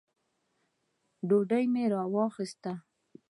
ډوډۍ 1.27 1.65
مي 1.73 1.83
راوغوښته. 1.93 2.73